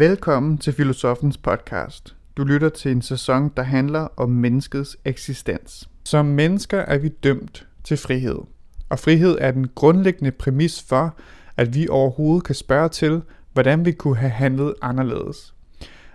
[0.00, 2.16] Velkommen til Filosofens podcast.
[2.36, 5.88] Du lytter til en sæson, der handler om menneskets eksistens.
[6.04, 8.38] Som mennesker er vi dømt til frihed.
[8.88, 11.16] Og frihed er den grundlæggende præmis for,
[11.56, 15.54] at vi overhovedet kan spørge til, hvordan vi kunne have handlet anderledes.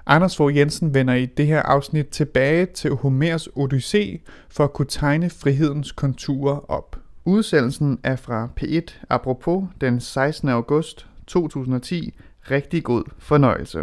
[0.06, 4.90] Anders Fogh Jensen vender i det her afsnit tilbage til Homers Odyssé for at kunne
[4.90, 7.00] tegne frihedens konturer op.
[7.26, 10.50] Udsendelsen er fra P1 apropos den 16.
[10.50, 12.14] august 2010.
[12.52, 13.80] Rigtig god fornøjelse.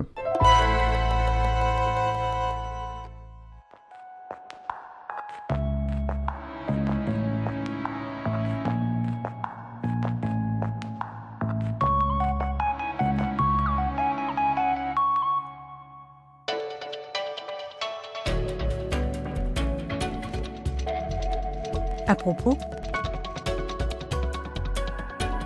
[22.08, 22.56] Apropos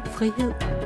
[0.07, 0.86] frihed.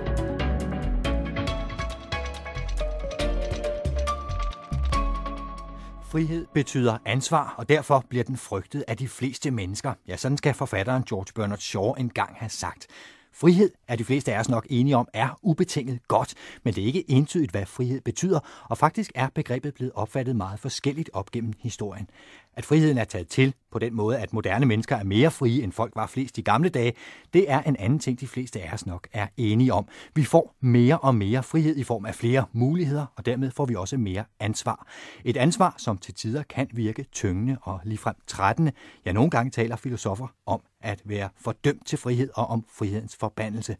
[6.10, 9.94] Frihed betyder ansvar, og derfor bliver den frygtet af de fleste mennesker.
[10.08, 12.86] Ja, sådan skal forfatteren George Bernard Shaw engang have sagt.
[13.32, 16.86] Frihed er de fleste af os nok enige om er ubetinget godt, men det er
[16.86, 21.52] ikke entydigt, hvad frihed betyder, og faktisk er begrebet blevet opfattet meget forskelligt op gennem
[21.60, 22.10] historien.
[22.54, 25.72] At friheden er taget til på den måde, at moderne mennesker er mere frie, end
[25.72, 26.92] folk var flest i gamle dage,
[27.34, 29.88] det er en anden ting, de fleste af os nok er enige om.
[30.14, 33.74] Vi får mere og mere frihed i form af flere muligheder, og dermed får vi
[33.74, 34.86] også mere ansvar.
[35.24, 38.72] Et ansvar, som til tider kan virke tyngende og ligefrem trættende.
[39.06, 43.76] Ja, nogle gange taler filosofer om at være fordømt til frihed og om frihedens forbandelse.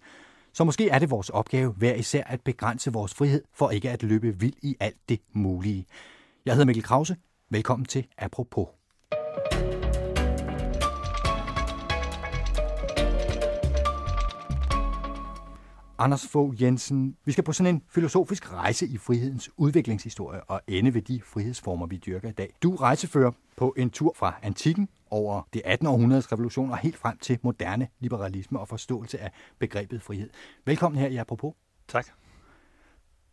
[0.53, 4.03] Så måske er det vores opgave hver især at begrænse vores frihed, for ikke at
[4.03, 5.87] løbe vild i alt det mulige.
[6.45, 7.17] Jeg hedder Mikkel Krause.
[7.53, 8.67] Velkommen til Apropos.
[15.99, 20.95] Anders Fogh Jensen, vi skal på sådan en filosofisk rejse i frihedens udviklingshistorie og ende
[20.95, 22.55] ved de frihedsformer, vi dyrker i dag.
[22.63, 25.87] Du rejsefører på en tur fra antikken over det 18.
[25.87, 30.31] århundredes revolution og helt frem til moderne liberalisme og forståelse af begrebet frihed.
[30.65, 31.55] Velkommen her i Apropos.
[31.89, 32.07] Tak.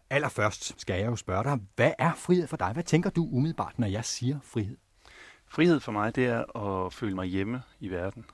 [0.10, 2.72] Allerførst skal jeg jo spørge dig, hvad er frihed for dig?
[2.74, 4.78] Hvad tænker du umiddelbart, når jeg siger frihed?
[5.48, 8.26] Frihed for mig, det er at føle mig hjemme i verden.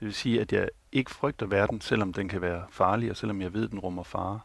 [0.00, 3.42] Det vil sige, at jeg ikke frygter verden, selvom den kan være farlig, og selvom
[3.42, 4.40] jeg ved, at den rummer fare.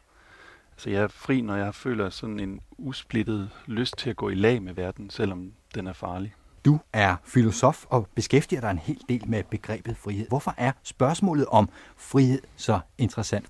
[0.77, 4.35] Så jeg er fri, når jeg føler sådan en usplittet lyst til at gå i
[4.35, 6.33] lag med verden, selvom den er farlig.
[6.65, 10.27] Du er filosof og beskæftiger dig en hel del med begrebet frihed.
[10.27, 13.45] Hvorfor er spørgsmålet om frihed så interessant?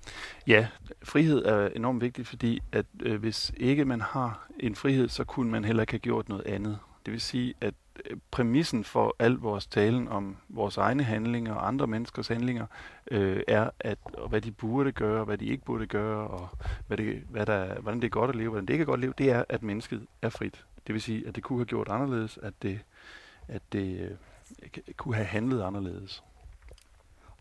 [0.48, 0.68] Ja,
[1.04, 5.52] frihed er enormt vigtigt, fordi at øh, hvis ikke man har en frihed, så kunne
[5.52, 6.80] man heller ikke have gjort noget andet.
[7.06, 7.74] Det vil sige, at
[8.10, 12.66] øh, præmissen for al vores talen om vores egne handlinger og andre menneskers handlinger
[13.12, 13.98] øh, er, at
[14.30, 16.50] hvad de burde gøre, hvad de ikke burde gøre, og
[16.88, 18.98] hvad det, hvad der, hvordan det er godt at leve, hvordan det ikke er godt
[18.98, 20.66] at leve, det er, at mennesket er frit.
[20.88, 22.80] Det vil sige, at det kunne have gjort anderledes, at det,
[23.48, 24.12] at det øh,
[24.98, 26.24] kunne have handlet anderledes.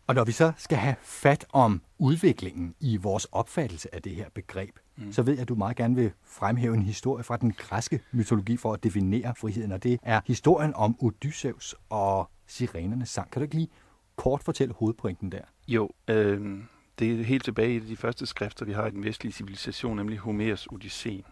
[0.07, 4.29] Og når vi så skal have fat om udviklingen i vores opfattelse af det her
[4.33, 5.11] begreb, mm.
[5.11, 8.57] så ved jeg, at du meget gerne vil fremhæve en historie fra den græske mytologi
[8.57, 13.31] for at definere friheden, og det er historien om Odysseus og sirenernes sang.
[13.31, 13.69] Kan du ikke lige
[14.15, 15.41] kort fortælle hovedpointen der?
[15.67, 16.59] Jo, øh,
[16.99, 20.17] det er helt tilbage i de første skrifter, vi har i den vestlige civilisation, nemlig
[20.17, 21.23] Homers Odysseen.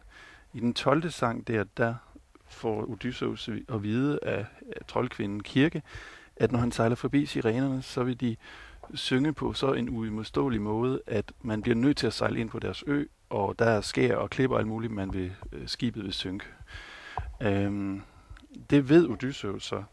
[0.54, 1.10] I den 12.
[1.10, 1.96] sang der, der
[2.52, 4.46] får Odysseus at vide af,
[4.76, 5.82] af troldkvinden Kirke,
[6.36, 8.36] at når han sejler forbi sirenerne, så vil de
[8.94, 12.60] synge på så en uimodståelig måde, at man bliver nødt til at sejle ind på
[12.60, 16.14] deres ø, og der er skær og klipper alt muligt, man vil øh, skibet vil
[16.14, 16.46] synke.
[17.42, 18.02] Øhm,
[18.70, 19.84] det ved Odysseus så,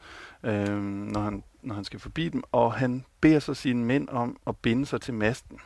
[0.42, 4.36] øhm, når, han, når han skal forbi dem, og han beder så sine mænd om
[4.46, 5.60] at binde sig til masten.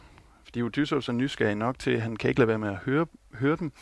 [0.53, 3.07] Fordi Odysseus er nysgerrig nok til, at han kan ikke lade være med at høre,
[3.35, 3.73] høre dem.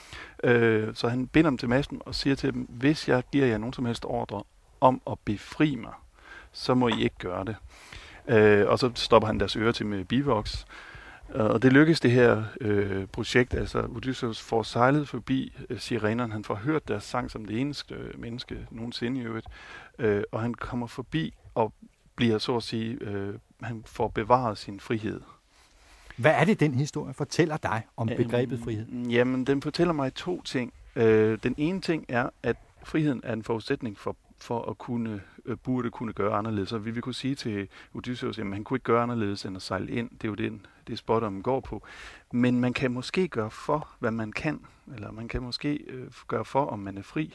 [0.45, 3.59] Øh, så han binder dem til masten og siger til dem, hvis jeg giver jer
[3.59, 4.43] nogen som helst ordre
[4.81, 5.93] om at befri mig,
[6.53, 7.57] så må I ikke gøre det.
[8.29, 10.67] Øh, og så stopper han deres ører til med bivoks.
[11.35, 16.33] Øh, og det lykkes det her øh, projekt, altså Odysseus får sejlet forbi øh, sirenerne,
[16.33, 19.47] han får hørt deres sang som det eneste øh, menneske nogensinde i øvrigt,
[19.99, 21.73] øh, og han kommer forbi og
[22.17, 25.21] bliver så at sige, øh, han får bevaret sin frihed.
[26.17, 28.87] Hvad er det, den historie fortæller dig om begrebet øhm, frihed?
[28.87, 30.73] Jamen, den fortæller mig to ting.
[30.97, 35.57] Øh, den ene ting er, at friheden er en forudsætning for for at kunne, øh,
[35.57, 36.69] burde kunne gøre anderledes.
[36.69, 39.63] Så vi vil kunne sige til Odysseus, at han kunne ikke gøre anderledes end at
[39.63, 40.11] sejle ind.
[40.11, 41.83] Det er jo det, det spot, går på.
[42.33, 44.61] Men man kan måske gøre for, hvad man kan,
[44.95, 47.35] eller man kan måske øh, gøre for, om man er fri.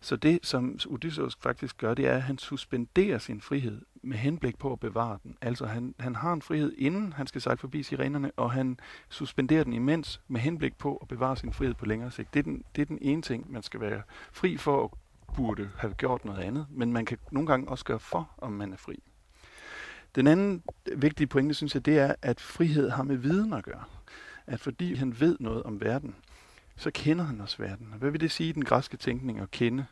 [0.00, 4.58] Så det, som Odysseus faktisk gør, det er, at han suspenderer sin frihed med henblik
[4.58, 5.36] på at bevare den.
[5.40, 8.78] Altså han, han har en frihed, inden han skal sejle forbi sirenerne, og han
[9.08, 12.34] suspenderer den imens med henblik på at bevare sin frihed på længere sigt.
[12.34, 14.02] Det er den, det er den ene ting, man skal være
[14.32, 14.90] fri for at
[15.36, 18.72] burde have gjort noget andet, men man kan nogle gange også gøre for, om man
[18.72, 19.02] er fri.
[20.14, 20.62] Den anden
[20.96, 23.84] vigtige pointe, synes jeg, det er, at frihed har med viden at gøre.
[24.46, 26.14] At fordi han ved noget om verden,
[26.78, 27.94] så kender han også verden.
[27.98, 29.86] Hvad vil det sige i den græske tænkning at kende?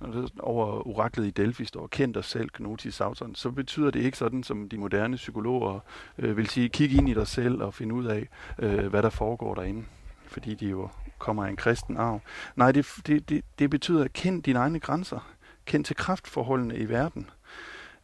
[0.00, 4.00] Når det over oraklet i Delphi står, kend dig selv, Gnotis Sauton, så betyder det
[4.00, 5.80] ikke sådan, som de moderne psykologer
[6.18, 9.10] øh, vil sige, kig ind i dig selv og finde ud af, øh, hvad der
[9.10, 9.84] foregår derinde.
[10.26, 10.88] Fordi de jo
[11.18, 12.20] kommer af en kristen arv.
[12.56, 15.32] Nej, det, det, det, det betyder, at kend dine egne grænser.
[15.64, 17.30] Kend til kraftforholdene i verden.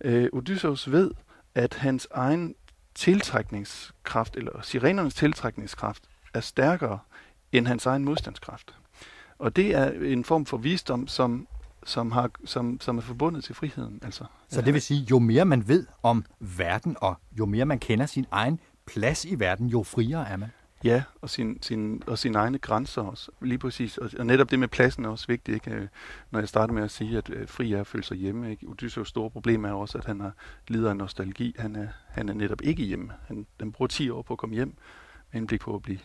[0.04, 1.10] Øh, Odysseus ved,
[1.54, 2.54] at hans egen
[2.94, 6.02] tiltrækningskraft, eller sirenernes tiltrækningskraft,
[6.34, 6.98] er stærkere
[7.54, 8.74] end hans egen modstandskraft.
[9.38, 11.46] Og det er en form for visdom, som,
[11.84, 14.00] som, har, som, som er forbundet til friheden.
[14.02, 17.78] Altså, Så det vil sige, jo mere man ved om verden, og jo mere man
[17.78, 20.48] kender sin egen plads i verden, jo friere er man.
[20.84, 23.30] Ja, og, sin, sin, og sine egne grænser også.
[23.42, 23.98] Lige præcis.
[23.98, 25.70] Og, og netop det med pladsen er også vigtigt, ikke?
[25.70, 25.88] Øh,
[26.30, 28.50] når jeg starter med at sige, at øh, fri er at føle sig hjemme.
[28.50, 28.66] Ikke?
[28.66, 30.32] Odysseus store problem er også, at han har
[30.68, 31.54] lider af nostalgi.
[31.58, 33.12] Han er, han er netop ikke hjemme.
[33.26, 35.98] Han, han bruger 10 år på at komme hjem, med henblik på at blive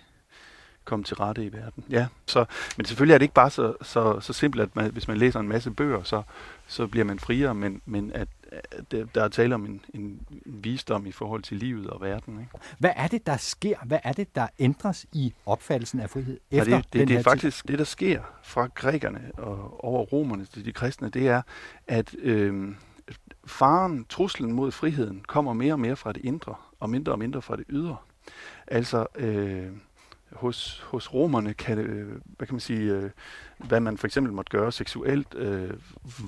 [0.86, 1.84] komme til rette i verden.
[1.90, 2.46] Ja, så,
[2.78, 5.40] men selvfølgelig er det ikke bare så, så, så simpelt, at man, hvis man læser
[5.40, 6.22] en masse bøger, så,
[6.68, 11.06] så bliver man friere, men, men at, at der er tale om en, en visdom
[11.06, 12.40] i forhold til livet og verden.
[12.40, 12.52] Ikke?
[12.78, 13.78] Hvad er det, der sker?
[13.86, 17.18] Hvad er det, der ændres i opfattelsen af frihed efter ja, det, det, den det
[17.18, 21.42] er faktisk det, der sker fra grækerne og over romerne til de kristne, det er,
[21.88, 22.76] at øh,
[23.46, 27.42] faren, truslen mod friheden, kommer mere og mere fra det indre, og mindre og mindre
[27.42, 27.96] fra det ydre.
[28.68, 29.68] Altså, øh,
[30.32, 33.10] hos, hos romerne kan øh, hvad kan man sige, øh,
[33.58, 35.74] hvad man for eksempel måtte gøre seksuelt, øh,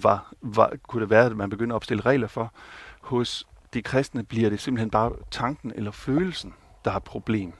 [0.01, 2.53] var, var, kunne det være, at man begynder at opstille regler for.
[3.01, 6.53] Hos de kristne bliver det simpelthen bare tanken eller følelsen,
[6.85, 7.53] der er et problem.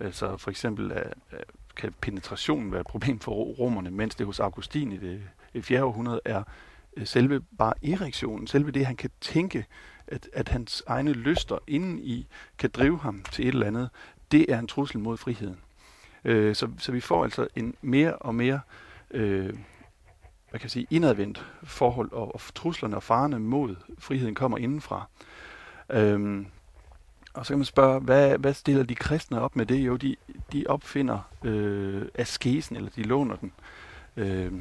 [0.00, 1.38] Altså for eksempel øh, øh,
[1.76, 5.22] kan penetrationen være et problem for romerne, mens det hos Augustin i det,
[5.54, 5.84] i 4.
[5.84, 6.42] århundrede er
[6.96, 9.66] øh, selve bare erektionen, selve det, han kan tænke,
[10.06, 12.26] at, at hans egne lyster inden i
[12.58, 13.90] kan drive ham til et eller andet,
[14.32, 15.58] det er en trussel mod friheden.
[16.24, 18.60] Øh, så, så vi får altså en mere og mere
[19.10, 19.54] øh,
[20.52, 25.06] hvad kan jeg sige, indadvendt forhold, og, og truslerne og farerne mod friheden kommer indenfra.
[25.90, 26.46] Øhm,
[27.34, 29.76] og så kan man spørge, hvad, hvad stiller de kristne op med det?
[29.76, 30.16] Jo, de,
[30.52, 33.52] de opfinder øh, askesen, eller de låner den.
[34.16, 34.52] Øh,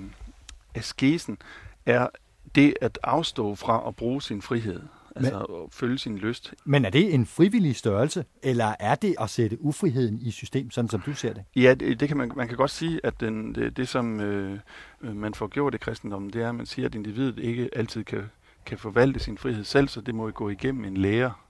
[0.76, 1.38] askesen
[1.86, 2.08] er
[2.56, 4.82] det at afstå fra at bruge sin frihed.
[5.16, 6.54] Altså men, at følge sin lyst.
[6.66, 10.90] Men er det en frivillig størrelse, eller er det at sætte ufriheden i system, sådan
[10.90, 11.44] som du ser det?
[11.56, 14.60] Ja, det, det kan man, man kan godt sige, at den, det, det som øh,
[15.02, 18.24] man får gjort i kristendommen, det er, at man siger, at individet ikke altid kan,
[18.66, 21.46] kan forvalte sin frihed selv, så det må gå igennem en lærer,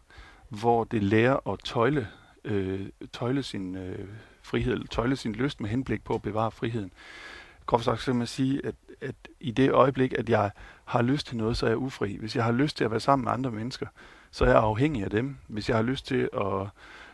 [0.49, 2.07] hvor det lærer at tøjle,
[2.45, 4.07] øh, tøjle sin øh,
[4.41, 6.91] frihed, tøjle sin lyst med henblik på at bevare friheden.
[7.65, 10.51] Groft sagt så kan man sige, at at i det øjeblik, at jeg
[10.91, 12.17] har lyst til noget, så er jeg ufri.
[12.17, 13.87] Hvis jeg har lyst til at være sammen med andre mennesker,
[14.31, 15.37] så er jeg afhængig af dem.
[15.47, 16.67] Hvis jeg har lyst til at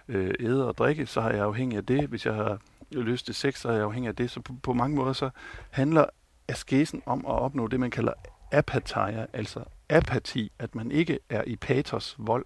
[0.07, 2.07] øh, æde og drikke, så er jeg afhængig af det.
[2.07, 2.59] Hvis jeg har
[2.91, 4.31] lyst til sex, så er jeg afhængig af det.
[4.31, 5.29] Så på, på mange måder så
[5.69, 6.05] handler
[6.47, 8.13] askesen om at opnå det, man kalder
[8.51, 12.45] apatheia, altså apati, at man ikke er i patos vold.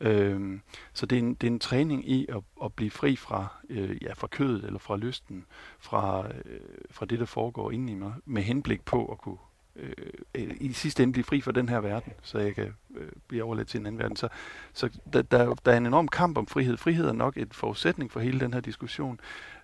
[0.00, 0.60] Øhm,
[0.92, 4.02] så det er, en, det er en træning i at, at blive fri fra, øh,
[4.02, 5.46] ja, fra kødet eller fra lysten,
[5.78, 9.38] fra, øh, fra det, der foregår inde i mig, med henblik på at kunne
[9.80, 9.92] Øh,
[10.34, 13.44] øh, i sidste ende blive fri fra den her verden, så jeg kan øh, blive
[13.44, 14.16] overladt til en anden verden.
[14.16, 14.28] Så,
[14.72, 16.76] så der, der, der er en enorm kamp om frihed.
[16.76, 19.20] Frihed er nok et forudsætning for hele den her diskussion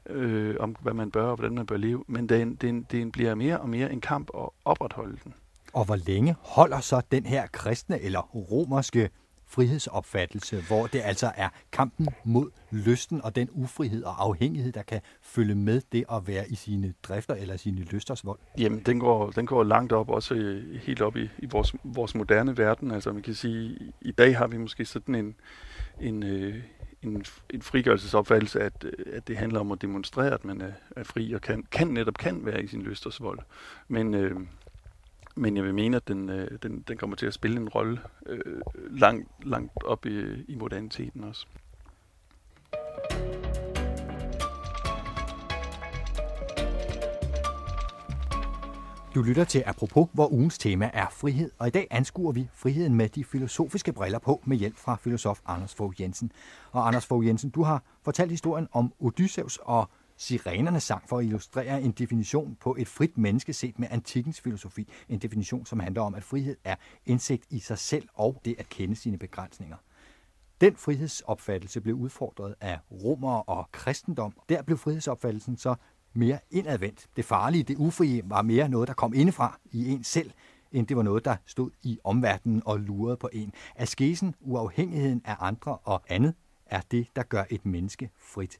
[0.06, 2.92] øh, om, hvad man bør og hvordan man bør leve, men det, den, den det,
[2.92, 5.34] det bliver mere og mere en kamp at opretholde den.
[5.72, 9.10] Og hvor længe holder så den her kristne eller romerske
[9.46, 15.00] frihedsopfattelse, hvor det altså er kampen mod lysten og den ufrihed og afhængighed, der kan
[15.22, 18.38] følge med det at være i sine drifter eller sine lysters vold?
[18.58, 22.14] Jamen, den går, den går langt op, også øh, helt op i, i vores, vores
[22.14, 22.90] moderne verden.
[22.90, 25.34] Altså, man kan sige, i dag har vi måske sådan en,
[26.00, 26.62] en, øh,
[27.02, 31.04] en, en frigørelsesopfattelse, at, øh, at det handler om at demonstrere, at man er, er
[31.04, 33.38] fri og kan, kan netop kan være i sin lysters vold.
[33.88, 34.40] Men, øh,
[35.36, 38.00] men jeg vil mene, at den, øh, den, den kommer til at spille en rolle
[38.26, 41.46] øh, langt, langt op i, i moderniteten også.
[49.14, 52.94] Du lytter til Apropos, hvor ugens tema er frihed, og i dag anskuer vi friheden
[52.94, 56.32] med de filosofiske briller på med hjælp fra filosof Anders Fogh Jensen.
[56.72, 61.24] Og Anders Fogh Jensen, du har fortalt historien om Odysseus og Sirenernes sang for at
[61.24, 64.88] illustrere en definition på et frit menneske set med antikkens filosofi.
[65.08, 68.68] En definition, som handler om, at frihed er indsigt i sig selv og det at
[68.68, 69.76] kende sine begrænsninger.
[70.60, 74.32] Den frihedsopfattelse blev udfordret af romere og kristendom.
[74.48, 75.74] Der blev frihedsopfattelsen så
[76.12, 77.06] mere indadvendt.
[77.16, 80.30] Det farlige, det ufrie, var mere noget, der kom indefra i en selv,
[80.72, 83.52] end det var noget, der stod i omverdenen og lurede på en.
[83.76, 86.34] Askesen, uafhængigheden af andre og andet,
[86.66, 88.58] er det, der gør et menneske frit.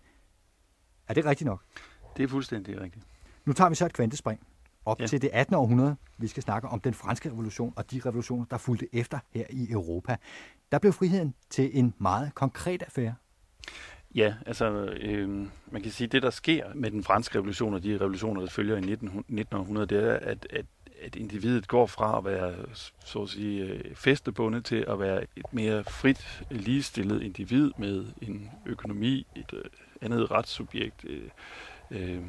[1.08, 1.62] Er det rigtigt nok?
[2.16, 3.04] Det er fuldstændig rigtigt.
[3.44, 4.40] Nu tager vi så et kvantespring
[4.84, 5.06] op Ja.
[5.06, 5.54] til det 18.
[5.54, 5.96] århundrede.
[6.18, 9.70] Vi skal snakke om den franske revolution og de revolutioner, der fulgte efter her i
[9.70, 10.16] Europa.
[10.72, 13.14] Der blev friheden til en meget konkret affære.
[14.14, 15.28] Ja, altså øh,
[15.70, 18.48] man kan sige, at det der sker med den franske revolution og de revolutioner, der
[18.48, 20.66] følger i 1900 1900, det er, at, at,
[21.02, 22.54] at individet går fra at være
[23.04, 28.50] så at sige øh, fæstebundet til at være et mere frit, ligestillet individ med en
[28.66, 29.64] økonomi, et øh,
[30.02, 31.30] andet retssubjekt øh,
[31.90, 32.22] øh,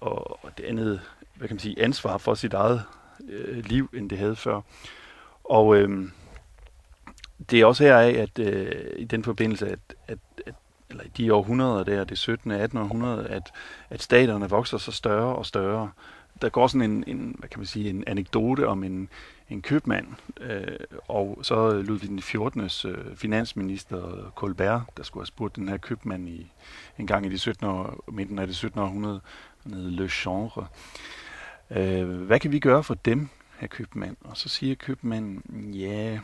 [0.00, 1.00] og, og det andet,
[1.34, 2.82] hvad kan man sige, ansvar for sit eget
[3.28, 4.60] øh, liv, end det havde før.
[5.44, 6.08] Og øh,
[7.50, 10.54] det er også heraf, at øh, i den forbindelse, at, at, at
[10.90, 12.50] eller i de århundreder der, det 17.
[12.50, 12.78] og 18.
[12.78, 13.52] århundrede, at,
[13.90, 15.90] at staterne vokser så større og større.
[16.42, 19.08] Der går sådan en, en hvad kan man sige, en anekdote om en,
[19.50, 20.06] en købmand,
[20.40, 20.66] øh,
[21.08, 22.60] og så Ludvig den 14.
[22.60, 26.52] Øh, finansminister Colbert, der skulle have spurgt den her købmand i,
[26.98, 27.66] en gang i de 17.
[27.66, 28.80] år, midten af det 17.
[28.80, 29.20] århundrede,
[29.64, 30.66] nede Le Chanvre.
[31.70, 33.28] Øh, hvad kan vi gøre for dem,
[33.58, 34.16] her købmand?
[34.20, 36.18] Og så siger købmanden, ja,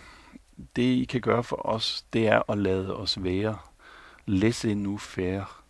[0.76, 3.58] det I kan gøre for os, det er at lade os være.
[4.26, 5.65] Laissez nous faire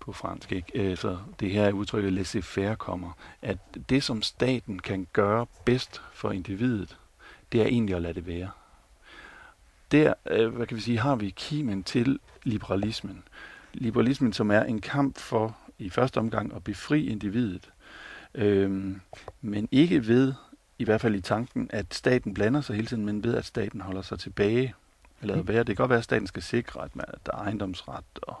[0.00, 0.52] på fransk.
[0.52, 0.90] Ikke?
[0.90, 3.12] Øh, Så det her udtrykket laissez faire kommer.
[3.42, 6.96] At det, som staten kan gøre bedst for individet,
[7.52, 8.50] det er egentlig at lade det være.
[9.90, 13.22] Der, øh, hvad kan vi sige, har vi kimen til liberalismen.
[13.72, 17.70] Liberalismen, som er en kamp for i første omgang at befri individet,
[18.34, 19.00] øhm,
[19.40, 20.32] men ikke ved,
[20.78, 23.80] i hvert fald i tanken, at staten blander sig hele tiden, men ved, at staten
[23.80, 24.74] holder sig tilbage.
[25.22, 25.58] Eller være.
[25.58, 28.36] Det kan godt være, at staten skal sikre, at, man, at der er ejendomsret, og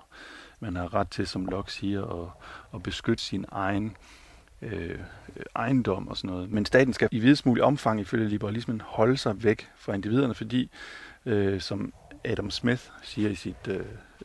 [0.60, 2.28] man har ret til, som Locke siger, at,
[2.74, 3.96] at beskytte sin egen
[4.62, 4.98] øh,
[5.56, 6.50] ejendom og sådan noget.
[6.50, 10.70] Men staten skal i videst mulig omfang ifølge liberalismen holde sig væk fra individerne, fordi,
[11.26, 11.92] øh, som
[12.24, 13.80] Adam Smith siger i sit, øh,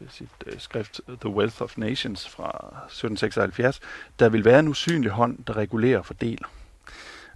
[0.09, 3.79] sit øh, skrift The Wealth of Nations fra 1776,
[4.19, 6.47] der vil være en usynlig hånd, der regulerer og fordeler.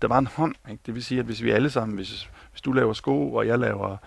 [0.02, 0.82] Der var en hånd, ikke?
[0.86, 3.60] det vil sige, at hvis vi alle sammen, hvis, hvis du laver sko, og jeg
[3.60, 3.98] laver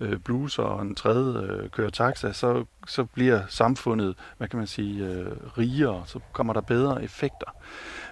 [0.00, 4.66] øh, bluser, og en tredje øh, kører taxa, så, så bliver samfundet, hvad kan man
[4.66, 7.56] sige, øh, rigere, så kommer der bedre effekter.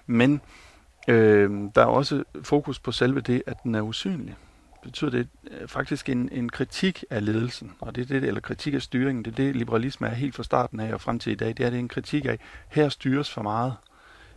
[0.06, 0.40] Men
[1.08, 4.36] øh, der er også fokus på selve det, at den er usynlig.
[4.82, 8.74] Betyder det øh, faktisk en, en kritik af ledelsen, og det er det, eller kritik
[8.74, 11.34] af styringen, det er det, liberalisme er helt fra starten af og frem til i
[11.34, 12.38] dag, det er det en kritik af,
[12.68, 13.74] her styres for meget.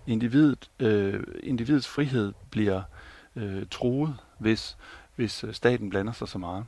[0.08, 2.82] Individet, øh, individets frihed bliver
[3.36, 4.78] øh, truet, hvis,
[5.16, 6.66] hvis øh, staten blander sig så meget.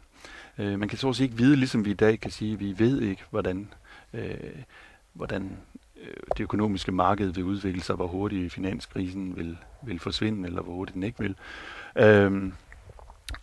[0.59, 2.79] Øh, man kan så at sige ikke vide, ligesom vi i dag kan sige, vi
[2.79, 3.73] ved ikke, hvordan,
[4.13, 4.37] øh,
[5.13, 5.57] hvordan
[6.01, 10.73] øh, det økonomiske marked vil udvikle sig, hvor hurtigt finanskrisen vil, vil forsvinde, eller hvor
[10.73, 11.35] hurtigt den ikke vil.
[11.95, 12.51] Øh,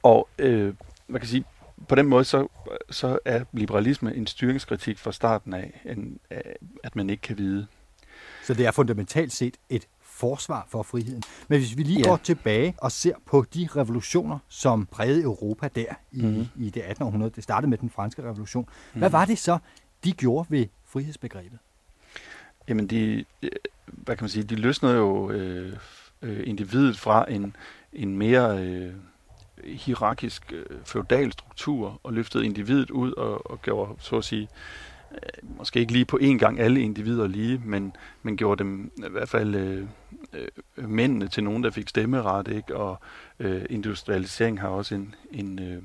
[0.03, 0.75] og øh,
[1.09, 1.45] man kan sige,
[1.89, 2.49] på den måde, så,
[2.91, 6.19] så er liberalisme en styringskritik fra starten af, en,
[6.85, 7.67] at man ikke kan vide.
[8.43, 11.23] Så det er fundamentalt set et forsvar for friheden.
[11.49, 12.09] Men hvis vi lige Ja.
[12.09, 16.47] går tilbage og ser på de revolutioner, som prægede Europa der i, Mhm.
[16.55, 16.65] mm.
[16.65, 17.05] i det 18.
[17.05, 19.59] århundrede, det startede med den franske revolution, hvad var det så,
[20.05, 21.59] de gjorde ved frihedsbegrebet?
[22.69, 23.25] Jamen, de,
[23.87, 25.77] hvad kan man sige, de løsnede jo øh,
[26.23, 27.57] øh, individet fra en,
[27.93, 28.95] en mere øh,
[29.65, 34.49] hierarkisk øh, feudal struktur og løftede individet ud og, og gjorde, så at sige, øh,
[35.43, 39.29] måske ikke lige på én gang alle individer lige, men, men gjorde dem i hvert
[39.29, 39.89] fald øh,
[40.33, 42.77] øh, mændene til nogen, der fik stemmeret, ikke?
[42.77, 43.01] og
[43.39, 45.83] øh, industrialisering har også en, en, øh,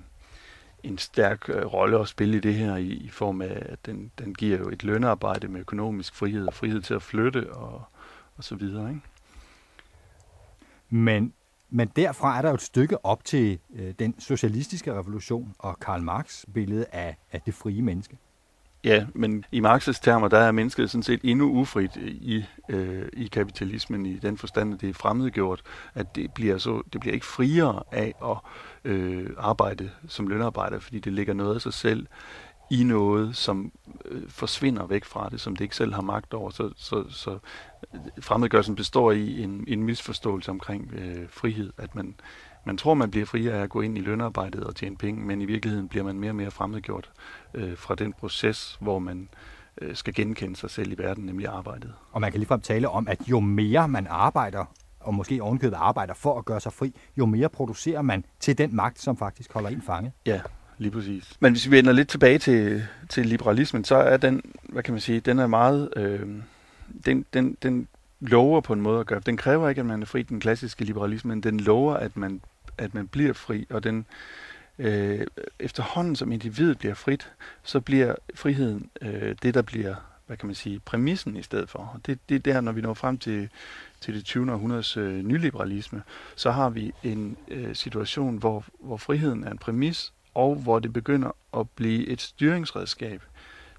[0.84, 4.12] en stærk øh, rolle at spille i det her, i, i form af, at den,
[4.20, 7.84] den giver jo et lønarbejde med økonomisk frihed og frihed til at flytte og,
[8.38, 8.90] og så videre.
[8.90, 9.02] Ikke?
[10.90, 11.34] Men,
[11.70, 16.02] men derfra er der jo et stykke op til øh, den socialistiske revolution og Karl
[16.02, 18.18] Marx billede af, af det frie menneske.
[18.84, 23.28] Ja, men i Marx's termer, der er mennesket sådan set endnu ufrit i, øh, i
[23.28, 25.62] kapitalismen i den forstand, at det er fremmedgjort,
[25.94, 28.38] at det bliver, så, det bliver ikke friere af at
[28.92, 32.08] øh, arbejde som lønarbejder, fordi det ligger noget af sig selv
[32.72, 33.72] i noget, som
[34.06, 36.50] øh, forsvinder væk fra det, som det ikke selv har magt over.
[36.50, 37.38] Så, så, så
[37.94, 42.16] øh, fremmedgørelsen består i en, en misforståelse omkring øh, frihed, at man,
[42.66, 45.42] man tror, man bliver friere af at gå ind i lønarbejdet og tjene penge, men
[45.42, 47.12] i virkeligheden bliver man mere og mere fremmedgjort
[47.54, 49.30] øh, fra den proces, hvor man
[49.82, 51.94] øh, skal genkende sig selv i verden, nemlig arbejdet.
[52.12, 54.66] Og man kan ligefrem tale om, at jo mere man arbejder,
[55.00, 58.76] og måske ovenkøbet arbejder for at gøre sig fri, jo mere producerer man til den
[58.76, 60.12] magt, som faktisk holder en fanget.
[60.26, 60.42] Ja,
[60.78, 61.38] lige præcis.
[61.40, 65.02] Men hvis vi vender lidt tilbage til, til liberalismen, så er den, hvad kan man
[65.02, 66.30] sige, den er meget, øh,
[67.06, 67.88] den, den, den
[68.20, 69.22] lover på en måde at gøre.
[69.26, 72.42] Den kræver ikke, at man er fri, den klassiske liberalisme, men den lover, at man,
[72.78, 74.06] at man bliver fri, og den,
[74.80, 75.28] øh,
[75.60, 77.32] efterhånden som individet bliver frit,
[77.64, 79.96] så bliver friheden øh, det, der bliver,
[80.28, 81.80] hvad kan man sige, præmissen i stedet for.
[81.80, 83.50] Og det, det er der, når vi når frem til,
[84.02, 84.52] til det 20.
[84.52, 86.02] århundredes øh, nyliberalisme,
[86.36, 90.94] så har vi en øh, situation, hvor, hvor friheden er en præmis, og hvor det
[90.94, 93.24] begynder at blive et styringsredskab.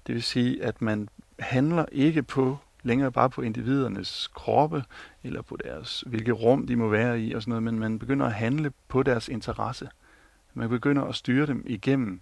[0.07, 1.09] Det vil sige, at man
[1.39, 4.83] handler ikke på længere bare på individernes kroppe,
[5.23, 8.25] eller på deres, hvilke rum de må være i og sådan noget, men man begynder
[8.25, 9.89] at handle på deres interesse.
[10.53, 12.21] Man begynder at styre dem igennem,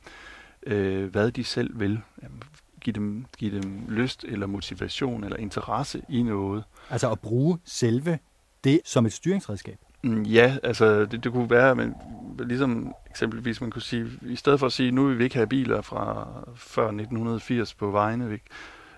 [0.68, 2.02] øh, hvad de selv vil.
[2.82, 6.64] Give dem, give dem lyst eller motivation eller interesse i noget.
[6.90, 8.20] Altså at bruge selve
[8.64, 9.78] det som et styringsredskab?
[10.04, 11.96] Mm, ja, altså det, det kunne være, men
[12.40, 15.48] ligesom eksempelvis man kunne sige, i stedet for at sige, nu vil vi ikke have
[15.48, 18.42] biler fra før 1980 på vejene, vi,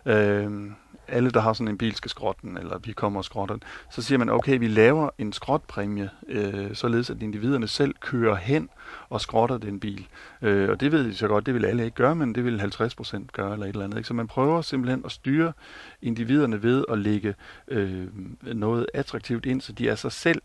[0.05, 0.71] øh,
[1.07, 3.63] alle, der har sådan en bil, skal skrotte den, eller vi kommer og skrotter den.
[3.91, 8.69] Så siger man, okay, vi laver en skrotpræmie, øh, således at individerne selv kører hen
[9.09, 10.07] og skrotter den bil.
[10.41, 12.59] Øh, og det ved de så godt, det vil alle ikke gøre, men det vil
[12.59, 13.97] 50 procent gøre, eller et eller andet.
[13.97, 14.07] Ikke?
[14.07, 15.53] Så man prøver simpelthen at styre
[16.01, 17.35] individerne ved at lægge
[17.67, 18.07] øh,
[18.41, 20.41] noget attraktivt ind, så de af sig selv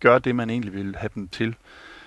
[0.00, 1.54] gør det, man egentlig vil have dem til.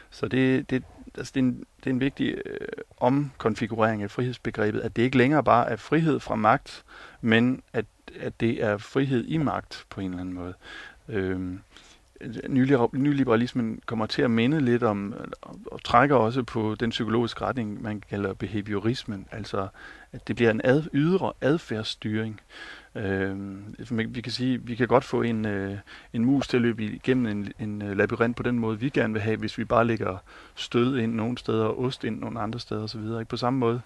[0.10, 0.83] Så det, det,
[1.17, 2.67] altså det, er, en, det er en vigtig øh,
[2.98, 6.84] omkonfigurering af frihedsbegrebet, at det ikke længere bare er frihed fra magt,
[7.22, 7.86] men at,
[8.20, 10.53] at det er frihed i magt på en eller anden måde.
[11.10, 11.39] Øh,
[12.93, 15.27] nyliberalismen kommer til at minde lidt om, øh,
[15.65, 19.67] og trækker også på den psykologiske retning, man kalder behaviorismen, altså
[20.12, 22.41] at det bliver en ad, ydre adfærdsstyring.
[22.95, 25.77] Øh, vi kan sige, vi kan godt få en, øh,
[26.13, 29.13] en mus til at løbe igennem en, en øh, labyrint på den måde, vi gerne
[29.13, 30.17] vil have, hvis vi bare lægger
[30.55, 33.25] stød ind nogle steder og ost ind nogle andre steder osv.
[33.29, 33.81] På samme måde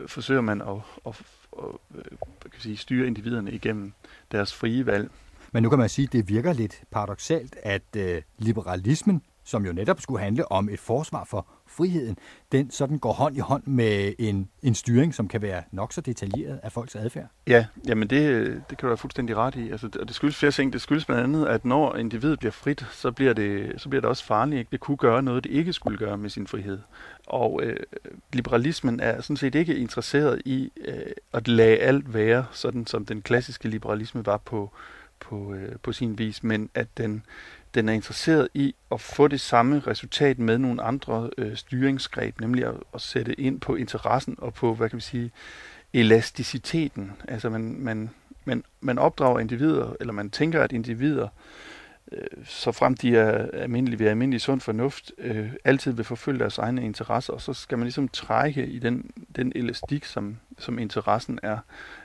[0.00, 0.68] øh, forsøger man at,
[1.06, 1.22] at,
[1.58, 2.04] at, øh,
[2.44, 3.92] at kan sige, styre individerne igennem
[4.32, 5.10] deres frie valg.
[5.52, 9.72] Men nu kan man sige, at det virker lidt paradoxalt, at øh, liberalismen, som jo
[9.72, 12.16] netop skulle handle om et forsvar for friheden,
[12.52, 16.00] den sådan går hånd i hånd med en, en styring, som kan være nok så
[16.00, 17.26] detaljeret af folks adfærd.
[17.46, 19.70] Ja, jamen det, det kan du være fuldstændig ret i.
[19.70, 20.72] Altså, det skyldes flere ting.
[20.72, 24.10] Det skyldes blandt andet, at når individet bliver frit, så bliver det, så bliver det
[24.10, 24.58] også farligt.
[24.58, 24.68] Ikke?
[24.72, 26.78] Det kunne gøre noget, det ikke skulle gøre med sin frihed.
[27.26, 27.76] Og øh,
[28.32, 30.96] liberalismen er sådan set ikke interesseret i øh,
[31.32, 34.72] at lade alt være, sådan som den klassiske liberalisme var på,
[35.20, 37.22] på, øh, på sin vis, men at den
[37.76, 42.64] den er interesseret i at få det samme resultat med nogle andre øh, styringsgreb, nemlig
[42.64, 45.30] at, at sætte ind på interessen og på, hvad kan vi sige,
[45.92, 47.12] elasticiteten.
[47.28, 48.10] Altså man, man,
[48.44, 51.28] man, man opdrager individer, eller man tænker, at individer,
[52.12, 56.58] øh, så frem de er almindelige ved almindelig sund fornuft, øh, altid vil forfølge deres
[56.58, 61.38] egne interesser, og så skal man ligesom trække i den, den elastik, som, som interessen
[61.42, 61.58] er.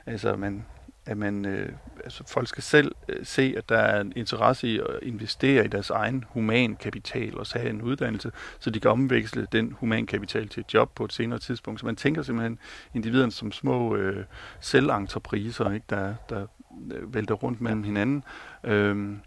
[0.06, 0.64] Altså man,
[1.06, 1.72] at man, øh,
[2.04, 5.68] altså folk skal selv øh, se, at der er en interesse i at investere i
[5.68, 10.48] deres egen human kapital og have en uddannelse, så de kan omveksle den human kapital
[10.48, 11.80] til et job på et senere tidspunkt.
[11.80, 12.58] Så man tænker simpelthen
[12.94, 14.24] individerne som små øh,
[14.60, 16.46] selventrepriser, ikke, der, der
[16.92, 18.24] øh, vælter rundt mellem hinanden.
[18.64, 19.20] Øhm,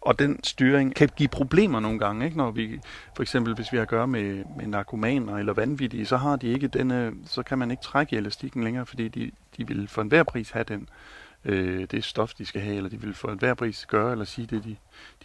[0.00, 2.36] og den styring kan give problemer nogle gange, ikke?
[2.36, 2.80] når vi
[3.16, 6.46] for eksempel hvis vi har at gøre med, med narkomaner eller vanvittige, så har de
[6.46, 10.02] ikke denne, så kan man ikke trække i elastikken længere, fordi de, de vil for
[10.02, 10.88] enhver pris have den
[11.44, 14.46] øh, det stof, de skal have, eller de vil for enhver pris gøre eller sige
[14.46, 14.76] det, de,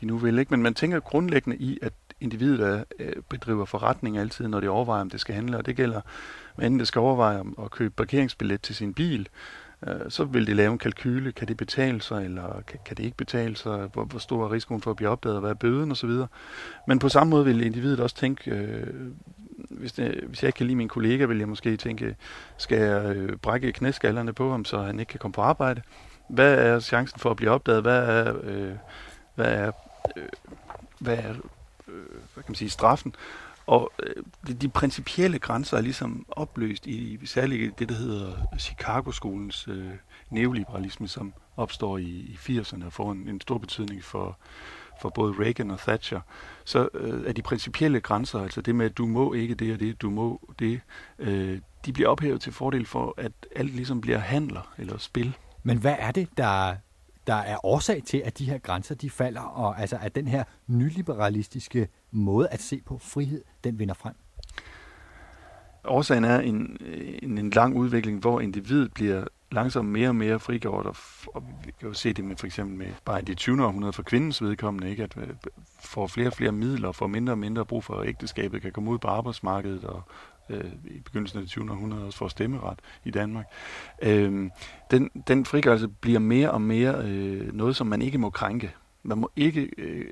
[0.02, 0.40] de nu vil.
[0.40, 0.50] Ikke?
[0.50, 5.02] Men man tænker grundlæggende i, at individet er, øh, bedriver forretning altid, når de overvejer,
[5.02, 6.02] om det skal handle, og det gælder,
[6.56, 9.28] hvad enten det skal overveje om at købe parkeringsbillet til sin bil,
[9.88, 13.04] øh, så vil de lave en kalkyle, kan det betale sig, eller kan, kan det
[13.04, 15.92] ikke betale sig, hvor, hvor stor er risikoen for at blive opdaget, hvad er bøden
[15.92, 16.12] osv.
[16.88, 18.88] Men på samme måde vil individet også tænke, øh,
[19.78, 22.16] hvis, det, hvis jeg ikke kan lide min kollega, vil jeg måske tænke,
[22.58, 25.82] skal jeg øh, brække knæskallerne på ham, så han ikke kan komme på arbejde?
[26.30, 27.82] Hvad er chancen for at blive opdaget?
[27.82, 28.72] Hvad er, øh,
[29.36, 29.72] hvad er,
[30.18, 30.24] øh,
[31.00, 31.34] hvad er
[31.88, 33.16] øh, hvad kan man sige, straffen?
[33.68, 39.68] Og øh, de, de principielle grænser er ligesom opløst i, særligt det, der hedder Chicago-skolens
[39.68, 39.92] øh,
[40.30, 44.38] neoliberalisme, som opstår i, i 80'erne og får en, en stor betydning for,
[45.02, 46.22] for både Reagan og Thatcher,
[46.66, 49.80] så øh, er de principielle grænser, altså det med, at du må ikke det og
[49.80, 50.82] det, du må det,
[51.20, 55.38] øh, de bliver ophævet til fordel for, at alt ligesom bliver handler eller spil.
[55.64, 56.76] Men hvad er det, der,
[57.28, 60.44] der er årsag til, at de her grænser de falder, og altså at den her
[60.68, 64.14] nyliberalistiske måde at se på frihed, den vinder frem?
[65.88, 66.78] Årsagen er en,
[67.24, 70.96] en, en lang udvikling, hvor individet bliver langsomt mere og mere frigjort, og,
[71.36, 73.66] og vi kan jo se det med for eksempel med bare det 20.
[73.66, 75.04] århundrede for kvindens vedkommende, ikke?
[75.04, 75.28] at øh,
[75.80, 78.98] får flere og flere midler, får mindre og mindre brug for ægteskabet, kan komme ud
[78.98, 80.04] på arbejdsmarkedet og
[80.50, 81.72] øh, i begyndelsen af det 20.
[81.72, 83.46] århundrede også får stemmeret i Danmark.
[84.02, 84.50] Øh,
[84.92, 88.74] den, den frigørelse bliver mere og mere øh, noget, som man ikke må krænke.
[89.06, 90.06] Man må ikke, øh,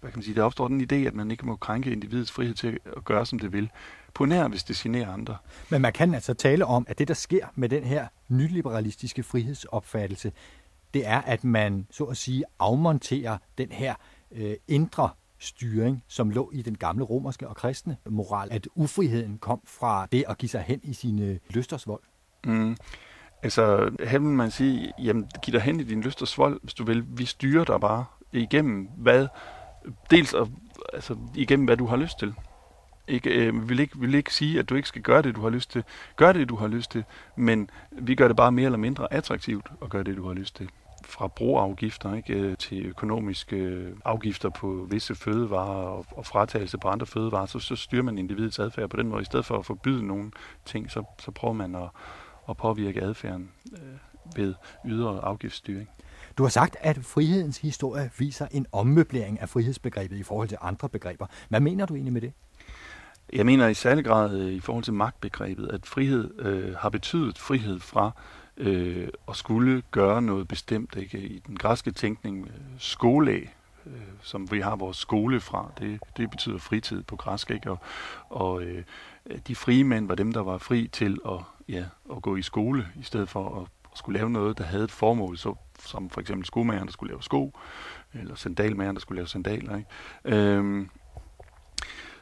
[0.00, 2.54] hvad kan man sige, der opstår den idé, at man ikke må krænke individets frihed
[2.54, 3.70] til at gøre, som det vil.
[4.14, 5.36] På nær, hvis det generer andre.
[5.70, 10.32] Men man kan altså tale om, at det, der sker med den her nyliberalistiske frihedsopfattelse,
[10.94, 13.94] det er, at man så at sige afmonterer den her
[14.32, 19.60] øh, indre styring, som lå i den gamle romerske og kristne moral, at ufriheden kom
[19.64, 22.02] fra det at give sig hen i sine lysters vold.
[22.44, 22.76] Mm.
[23.44, 26.74] Altså, her vil man sige, jamen, giv dig hen i din lyst og svold, hvis
[26.74, 27.04] du vil.
[27.08, 29.28] Vi styrer dig bare igennem, hvad,
[30.10, 30.48] dels og,
[30.92, 32.34] altså, igennem, hvad du har lyst til.
[33.08, 35.40] Ikke, øh, vi vil ikke, vil ikke sige, at du ikke skal gøre det, du
[35.40, 35.84] har lyst til.
[36.16, 37.04] Gør det, du har lyst til,
[37.36, 40.56] men vi gør det bare mere eller mindre attraktivt at gøre det, du har lyst
[40.56, 40.70] til
[41.04, 46.88] fra broafgifter ikke, øh, til økonomiske øh, afgifter på visse fødevarer og, og fratagelse på
[46.88, 49.22] andre fødevarer, så, så styrer man individets adfærd på den måde.
[49.22, 50.30] I stedet for at forbyde nogle
[50.64, 51.88] ting, så, så prøver man at,
[52.48, 53.78] at påvirke adfærden øh,
[54.36, 54.54] ved
[54.84, 55.88] ydre afgiftsstyring.
[56.38, 60.88] Du har sagt, at frihedens historie viser en ommøblering af frihedsbegrebet i forhold til andre
[60.88, 61.26] begreber.
[61.48, 62.32] Hvad mener du egentlig med det?
[63.32, 67.38] Jeg mener i særlig grad øh, i forhold til magtbegrebet, at frihed øh, har betydet
[67.38, 68.10] frihed fra
[68.56, 70.96] øh, at skulle gøre noget bestemt.
[70.96, 71.18] Ikke?
[71.18, 73.32] I den græske tænkning, øh, skole,
[73.86, 77.50] øh, som vi har vores skole fra, det, det betyder fritid på græsk.
[77.50, 77.70] Ikke?
[77.70, 77.78] Og,
[78.28, 78.84] og øh,
[79.46, 81.84] de frie mænd var dem, der var fri til at, ja,
[82.16, 85.36] at gå i skole, i stedet for at, skulle lave noget, der havde et formål,
[85.36, 87.58] så, som for eksempel skomageren, der skulle lave sko,
[88.14, 89.76] eller sandalmageren, der skulle lave sandaler.
[89.76, 89.88] Ikke?
[90.24, 90.90] Øhm,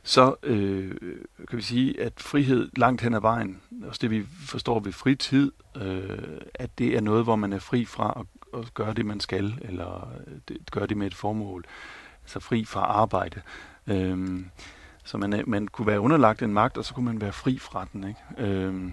[0.02, 0.94] så øh,
[1.48, 5.52] kan vi sige, at frihed langt hen ad vejen, også det vi forstår ved fritid,
[5.76, 9.20] øh, at det er noget, hvor man er fri fra at, at gøre det, man
[9.20, 11.64] skal, eller øh, det, gøre det med et formål,
[12.22, 13.40] altså fri fra arbejde.
[13.86, 14.40] Øh,
[15.04, 17.58] så man, øh, man kunne være underlagt en magt, og så kunne man være fri
[17.58, 18.04] fra den.
[18.04, 18.52] Ikke?
[18.52, 18.92] Øh,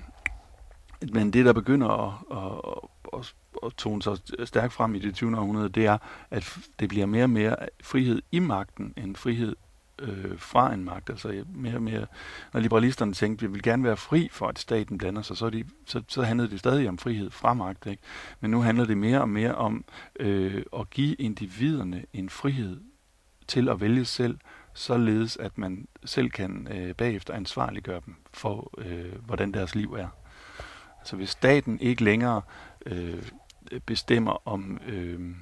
[1.14, 3.34] men det, der begynder at, at, at,
[3.66, 5.38] at tone sig stærkt frem i det 20.
[5.38, 5.98] århundrede, det er,
[6.32, 9.56] at det bliver mere og mere frihed i magten, end frihed
[10.02, 11.10] øh, fra en magt.
[11.10, 12.06] Altså mere og mere,
[12.54, 15.50] når liberalisterne tænkte, at vi vil gerne være fri for, at staten blander sig, så,
[15.50, 17.86] de, så, så handlede det stadig om frihed fra magt.
[17.86, 18.02] Ikke?
[18.40, 19.86] Men nu handler det mere og mere om
[20.20, 22.80] øh, at give individerne en frihed
[23.48, 24.38] til at vælge selv,
[24.80, 30.08] således at man selv kan øh, bagefter ansvarliggøre dem for, øh, hvordan deres liv er.
[31.00, 32.42] Altså hvis staten ikke længere
[32.86, 33.24] øh,
[33.86, 34.80] bestemmer om...
[34.88, 35.36] Øh,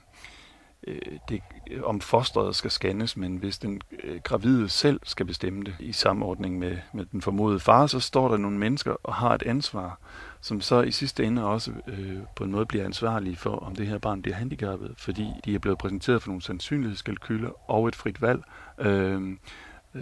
[0.88, 5.63] øh, det, øh, om fosteret skal scannes, men hvis den øh, gravide selv skal bestemme
[5.63, 9.36] det i samordning med, med den formodede far, så står der nogle mennesker og har
[9.36, 10.00] et ansvar,
[10.41, 13.88] som så i sidste ende også øh, på en måde bliver ansvarlige for, om det
[13.88, 18.21] her barn bliver handicappet, fordi de er blevet præsenteret for nogle sandsynlighedskalkyler og et frit
[18.21, 18.43] valg.
[18.80, 19.38] Øh, Øh,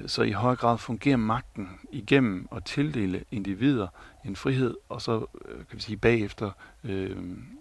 [0.08, 3.88] så i høj grad fungerer magten igennem at tildele individer
[4.26, 6.52] en frihed, og så øh, kan vi sige bagefter
[6.84, 7.18] øh,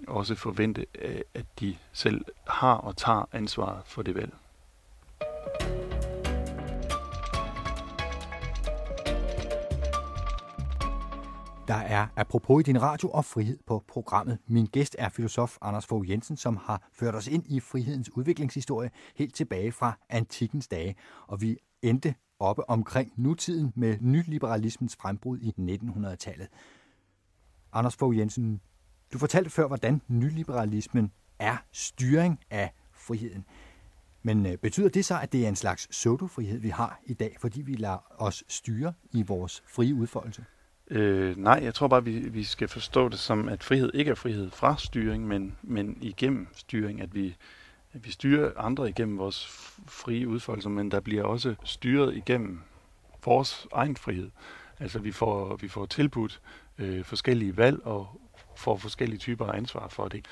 [0.08, 4.34] også forvente, øh, at de selv har og tager ansvaret for det valg.
[11.68, 14.38] Der er apropos i din radio og frihed på programmet.
[14.46, 18.90] Min gæst er filosof Anders Fogh Jensen, som har ført os ind i frihedens udviklingshistorie
[19.16, 20.94] helt tilbage fra antikkens dage.
[21.26, 26.48] Og vi endte oppe omkring nutiden med nyliberalismens frembrud i 1900-tallet.
[27.72, 28.60] Anders Fogh Jensen,
[29.12, 33.44] du fortalte før, hvordan nyliberalismen er styring af friheden.
[34.22, 37.36] Men øh, betyder det så, at det er en slags pseudofrihed, vi har i dag,
[37.40, 40.44] fordi vi lader os styre i vores frie udfoldelse?
[40.90, 44.14] Øh, nej, jeg tror bare, vi, vi skal forstå det som, at frihed ikke er
[44.14, 47.36] frihed fra styring, men, men igennem styring, at vi,
[47.94, 49.46] vi styrer andre igennem vores
[49.86, 52.60] frie udfoldelse, men der bliver også styret igennem
[53.24, 54.30] vores egen frihed.
[54.80, 56.40] Altså vi får, vi får tilbudt
[56.78, 58.20] øh, forskellige valg og
[58.56, 60.26] får forskellige typer af ansvar for det.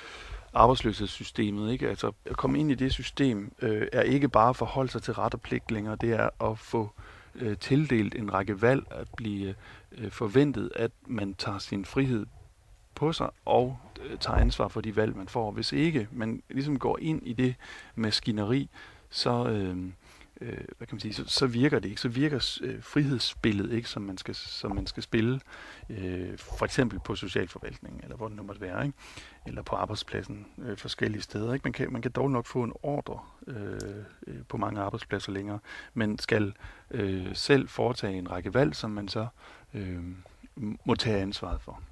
[0.55, 1.89] Arbejdsløshedssystemet, ikke?
[1.89, 5.15] Altså at komme ind i det system øh, er ikke bare at forholde sig til
[5.15, 6.91] ret og pligt længere, det er at få
[7.35, 9.55] øh, tildelt en række valg, at blive
[9.93, 12.27] øh, forventet, at man tager sin frihed
[13.03, 15.51] på sig og øh, tager ansvar for de valg, man får.
[15.51, 17.55] Hvis ikke man ligesom går ind i det
[17.95, 18.71] maskineri,
[19.11, 19.77] så, øh,
[20.41, 22.01] øh, hvad kan man sige, så, så virker det ikke.
[22.01, 25.41] Så virker øh, frihedsspillet ikke, som man skal, som man skal spille.
[25.91, 28.99] Øh, for eksempel på socialforvaltningen, eller hvor det nu måtte være, ikke?
[29.47, 31.53] eller på arbejdspladsen øh, forskellige steder.
[31.55, 31.65] Ikke?
[31.65, 33.81] Man, kan, man kan dog nok få en ordre øh,
[34.27, 35.59] øh på mange arbejdspladser længere,
[35.95, 36.55] men skal
[36.91, 39.27] øh, selv foretage en række valg, som man så
[39.75, 40.03] øh,
[40.85, 41.83] må tage ansvaret for.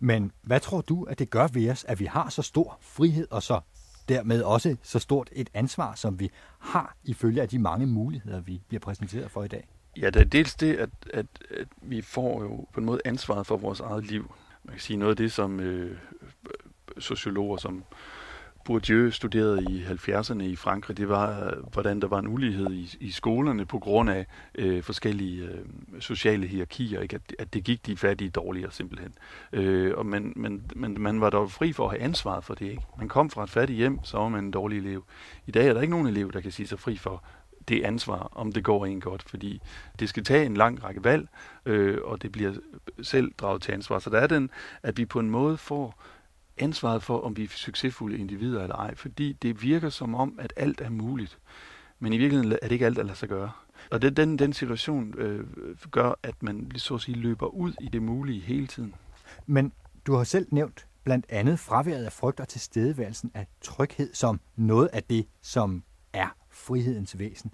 [0.00, 3.26] Men hvad tror du, at det gør ved os, at vi har så stor frihed
[3.30, 3.60] og så
[4.08, 8.62] dermed også så stort et ansvar, som vi har ifølge af de mange muligheder, vi
[8.68, 9.68] bliver præsenteret for i dag?
[9.96, 13.46] Ja, det er dels det, at, at, at vi får jo på en måde ansvaret
[13.46, 14.34] for vores eget liv.
[14.64, 15.98] Man kan sige noget af det, som øh,
[16.98, 17.84] sociologer som
[18.70, 22.96] Bourdieu studerede i 70'erne i Frankrig, det var, øh, hvordan der var en ulighed i,
[23.00, 27.14] i skolerne på grund af øh, forskellige øh, sociale hierarkier, ikke?
[27.14, 29.14] At, at det gik de fattige dårligere simpelthen.
[29.52, 32.66] Øh, og man, man, man, man var dog fri for at have ansvaret for det.
[32.66, 32.82] Ikke?
[32.98, 35.04] Man kom fra et fattigt hjem, så var man en dårlig elev.
[35.46, 37.24] I dag er der ikke nogen elev, der kan sige sig fri for
[37.68, 39.60] det ansvar, om det går en godt, fordi
[40.00, 41.28] det skal tage en lang række valg,
[41.66, 42.52] øh, og det bliver
[43.02, 43.98] selv draget til ansvar.
[43.98, 44.50] Så der er den,
[44.82, 46.02] at vi på en måde får
[46.62, 50.52] ansvaret for, om vi er succesfulde individer eller ej, fordi det virker som om, at
[50.56, 51.38] alt er muligt.
[51.98, 53.50] Men i virkeligheden er det ikke alt, der lader sig gøre.
[53.90, 55.46] Og det, den, den situation øh,
[55.90, 58.94] gør, at man så at sige, løber ud i det mulige hele tiden.
[59.46, 59.72] Men
[60.06, 64.88] du har selv nævnt blandt andet fraværet af frygt og tilstedeværelsen af tryghed som noget
[64.92, 67.52] af det, som er frihedens væsen.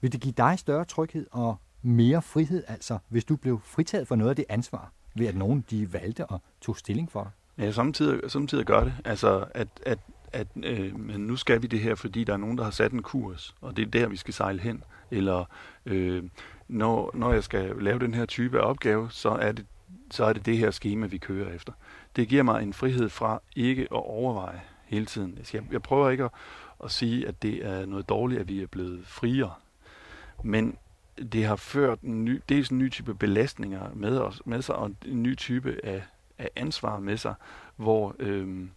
[0.00, 4.16] Vil det give dig større tryghed og mere frihed, altså hvis du blev fritaget for
[4.16, 7.32] noget af det ansvar, ved at nogen de valgte og tog stilling for dig?
[7.64, 8.94] Jeg samtidig, samtidig gør det.
[9.04, 9.98] Altså, at, at,
[10.32, 12.92] at øh, men nu skal vi det her, fordi der er nogen, der har sat
[12.92, 14.84] en kurs, og det er der, vi skal sejle hen.
[15.10, 15.44] Eller
[15.86, 16.22] øh,
[16.68, 19.66] når, når jeg skal lave den her type af opgave, så er det
[20.10, 21.72] så er det det her schema, vi kører efter.
[22.16, 25.34] Det giver mig en frihed fra ikke at overveje hele tiden.
[25.38, 26.30] Altså, jeg, jeg prøver ikke at,
[26.84, 29.54] at sige, at det er noget dårligt, at vi er blevet friere.
[30.44, 30.76] Men
[31.32, 34.90] det har ført en ny, dels en ny type belastninger med, os, med sig, og
[35.06, 36.02] en ny type af
[36.38, 37.34] af ansvar med sig,
[37.76, 38.70] hvor, øhm,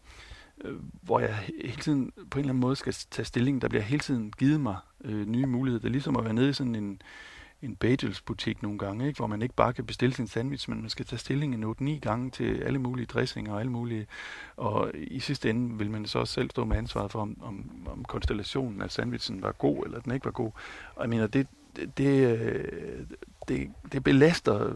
[0.63, 3.61] øh, hvor jeg hele tiden på en eller anden måde skal tage stilling.
[3.61, 5.81] Der bliver hele tiden givet mig øh, nye muligheder.
[5.81, 7.01] Det er ligesom at være nede i sådan en,
[7.61, 9.17] en bagels butik nogle gange, ikke?
[9.17, 11.99] hvor man ikke bare kan bestille sin sandwich, men man skal tage stilling en 8-9
[11.99, 14.07] gange til alle mulige dressinger og alle mulige.
[14.57, 17.87] Og i sidste ende vil man så også selv stå med ansvaret for, om, om,
[17.91, 20.51] om konstellationen af sandwichen var god, eller den ikke var god.
[20.95, 21.47] Og jeg mener, det,
[21.97, 23.05] det, øh,
[23.47, 24.73] det, øh, det, belaster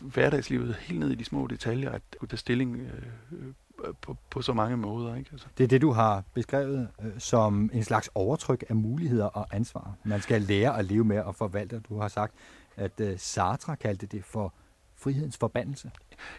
[0.00, 4.52] hverdagslivet helt ned i de små detaljer, at kunne tage stilling øh, på, på så
[4.52, 5.14] mange måder.
[5.14, 5.30] Ikke?
[5.32, 5.46] Altså.
[5.58, 9.94] Det er det, du har beskrevet øh, som en slags overtryk af muligheder og ansvar.
[10.04, 11.80] Man skal lære at leve med og forvalte.
[11.88, 12.34] Du har sagt,
[12.76, 14.54] at øh, Sartre kaldte det for
[14.96, 15.90] frihedens forbandelse.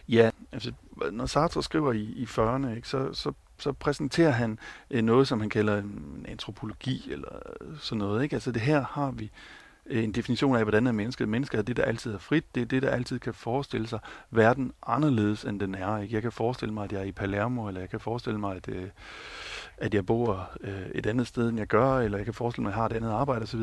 [0.08, 0.72] Ja, altså
[1.12, 4.58] når Sartre skriver i, i 40'erne, ikke, så, så, så præsenterer han
[4.90, 7.28] øh, noget, som han kalder en antropologi eller
[7.80, 8.22] sådan noget.
[8.22, 8.36] Ikke?
[8.36, 9.30] Altså det her har vi Øh,
[9.90, 11.28] Øh, en definition af, hvordan er mennesket.
[11.28, 12.54] Mennesket er det, der altid er frit.
[12.54, 13.98] Det er det, der altid kan forestille sig
[14.30, 15.98] verden anderledes, end den er.
[15.98, 16.14] Ikke?
[16.14, 18.68] Jeg kan forestille mig, at jeg er i Palermo, eller jeg kan forestille mig, at,
[18.68, 18.88] øh,
[19.76, 22.70] at jeg bor øh, et andet sted, end jeg gør, eller jeg kan forestille mig,
[22.70, 23.60] at jeg har et andet arbejde osv.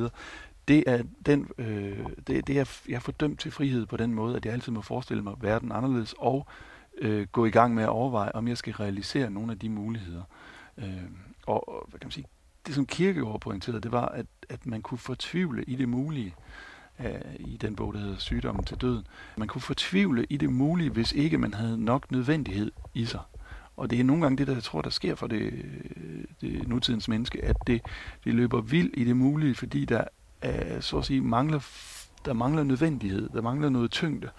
[0.67, 4.35] Det er, den, øh, det, det er, jeg er fordømt til frihed på den måde,
[4.35, 6.47] at jeg altid må forestille mig verden anderledes, og
[6.97, 10.23] øh, gå i gang med at overveje, om jeg skal realisere nogle af de muligheder.
[10.77, 11.03] Øh,
[11.47, 12.25] og hvad kan man sige,
[12.67, 16.35] det, som Kierkegaard pointerede, det var, at, at man kunne fortvivle i det mulige
[16.99, 17.05] uh,
[17.39, 19.07] i den bog, der hedder Sygdommen til døden.
[19.37, 23.19] Man kunne fortvivle i det mulige, hvis ikke man havde nok nødvendighed i sig.
[23.77, 25.65] Og det er nogle gange det, der jeg tror, der sker for det,
[26.41, 27.81] det nutidens menneske, at det,
[28.23, 30.03] det løber vild i det mulige, fordi der
[30.41, 31.59] er, så at sige mangler,
[32.25, 34.29] der mangler nødvendighed, der mangler noget tyngde.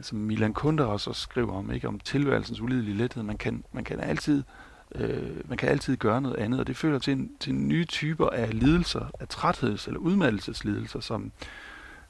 [0.00, 3.22] Som Milan Kundera også skriver om, ikke om tilværelsens ulidelige lethed.
[3.22, 4.59] Man kan, man kan altid Øh,
[4.94, 8.26] Øh, man kan altid gøre noget andet, og det fører til, en, til nye typer
[8.26, 11.32] af lidelser, af trætheds- eller udmattelseslidelser, som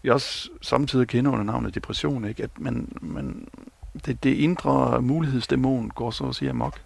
[0.02, 2.42] vi også samtidig kender under navnet depression, ikke?
[2.42, 3.48] at man, man,
[4.06, 6.80] det, det indre mulighedsdæmon går så at sige amok.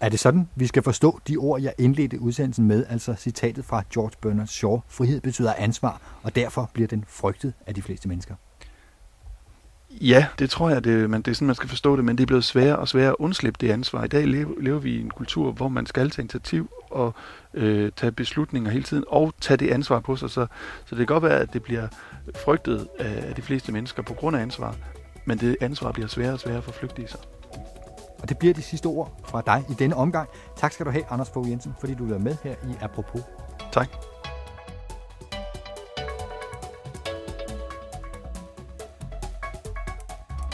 [0.00, 3.82] Er det sådan, vi skal forstå de ord, jeg indledte udsendelsen med, altså citatet fra
[3.94, 8.34] George Bernard Shaw, frihed betyder ansvar, og derfor bliver den frygtet af de fleste mennesker?
[9.90, 12.22] Ja, det tror jeg, det, men det er sådan, man skal forstå det, men det
[12.22, 14.04] er blevet sværere og sværere at undslippe det ansvar.
[14.04, 17.14] I dag lever, lever vi i en kultur, hvor man skal tage initiativ og
[17.54, 20.30] øh, tage beslutninger hele tiden, og tage det ansvar på sig.
[20.30, 20.46] Så,
[20.86, 21.88] så det kan godt være, at det bliver
[22.44, 24.76] frygtet af de fleste mennesker på grund af ansvar,
[25.24, 27.20] men det ansvar bliver sværere og sværere for flygtige sig.
[28.22, 30.28] Og det bliver de sidste ord fra dig i denne omgang.
[30.56, 33.22] Tak skal du have, Anders Fogh Jensen, fordi du er med her i Apropos.
[33.72, 33.88] Tak.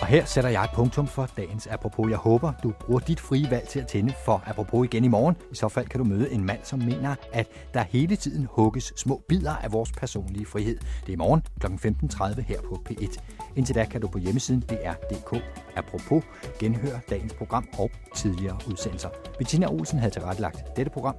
[0.07, 2.11] Og her sætter jeg et punktum for dagens Apropos.
[2.11, 5.37] Jeg håber, du bruger dit frie valg til at tænde for Apropos igen i morgen.
[5.53, 8.92] I så fald kan du møde en mand, som mener, at der hele tiden hugges
[8.97, 10.79] små bidder af vores personlige frihed.
[11.01, 11.66] Det er i morgen kl.
[11.66, 13.21] 15.30 her på P1.
[13.57, 15.42] Indtil da kan du på hjemmesiden dr.dk
[15.77, 16.25] apropos
[16.59, 19.09] genhøre dagens program og tidligere udsendelser.
[19.38, 21.14] Bettina Olsen havde tilrettelagt dette program.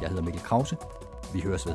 [0.00, 0.76] Jeg hedder Mikkel Krause.
[1.34, 1.74] Vi høres ved.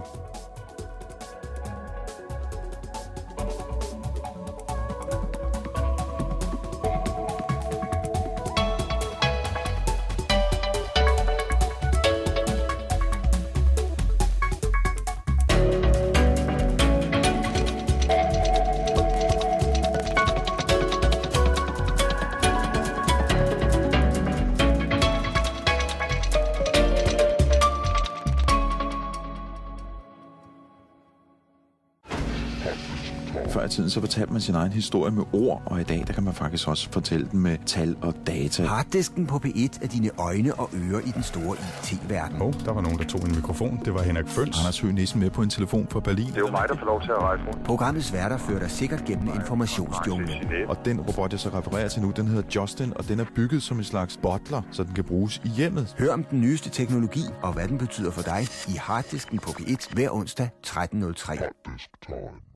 [33.76, 36.34] Tiden så fortalte man sin egen historie med ord, og i dag der kan man
[36.34, 38.64] faktisk også fortælle den med tal og data.
[38.64, 42.42] Harddisken på P1 er dine øjne og ører i den store IT-verden.
[42.42, 43.82] Åh, oh, der var nogen, der tog en mikrofon.
[43.86, 44.60] Det var Henrik Føns.
[44.60, 46.28] Anders Høgh Nissen med på en telefon fra Berlin.
[46.28, 47.64] Det er jo mig, der får lov til at rejse rundt.
[47.64, 50.30] Programmets værter fører dig sikkert gennem informationsjunglen.
[50.68, 53.64] Og den robot, jeg så refererer til nu, den hedder Justin, og den er bygget
[53.64, 55.96] som en slags butler, så den kan bruges i hjemmet.
[56.00, 59.94] Hør om den nyeste teknologi og hvad den betyder for dig i Harddisken på P1
[59.94, 62.53] hver onsdag 13.03.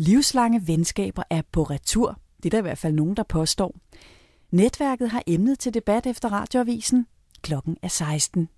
[0.00, 2.20] Livslange venskaber er på retur.
[2.36, 3.74] Det er der i hvert fald nogen, der påstår.
[4.50, 7.06] Netværket har emnet til debat efter radioavisen.
[7.42, 8.48] Klokken er 16.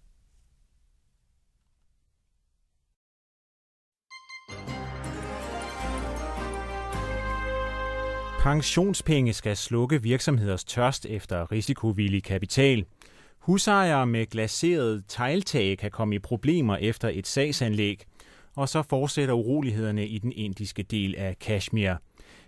[8.40, 12.85] Pensionspenge skal slukke virksomheders tørst efter risikovillig kapital.
[13.38, 18.05] Husejere med glaseret tegltag kan komme i problemer efter et sagsanlæg
[18.56, 21.94] og så fortsætter urolighederne i den indiske del af Kashmir.